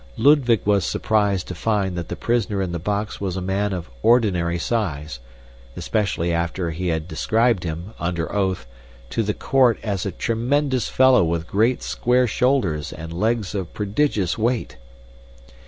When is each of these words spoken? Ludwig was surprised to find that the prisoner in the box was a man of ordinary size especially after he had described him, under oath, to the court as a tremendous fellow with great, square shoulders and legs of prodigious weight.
Ludwig 0.17 0.61
was 0.65 0.83
surprised 0.83 1.47
to 1.47 1.53
find 1.53 1.95
that 1.95 2.07
the 2.07 2.15
prisoner 2.15 2.59
in 2.59 2.71
the 2.71 2.79
box 2.79 3.21
was 3.21 3.37
a 3.37 3.39
man 3.39 3.71
of 3.71 3.87
ordinary 4.01 4.57
size 4.57 5.19
especially 5.75 6.33
after 6.33 6.71
he 6.71 6.87
had 6.87 7.07
described 7.07 7.63
him, 7.63 7.93
under 7.99 8.33
oath, 8.33 8.65
to 9.11 9.21
the 9.21 9.35
court 9.35 9.77
as 9.83 10.03
a 10.03 10.11
tremendous 10.11 10.87
fellow 10.89 11.23
with 11.23 11.45
great, 11.45 11.83
square 11.83 12.25
shoulders 12.25 12.91
and 12.91 13.13
legs 13.13 13.53
of 13.53 13.75
prodigious 13.75 14.39
weight. 14.39 14.75